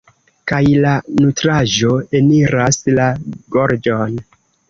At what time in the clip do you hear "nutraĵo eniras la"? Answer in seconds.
1.25-3.05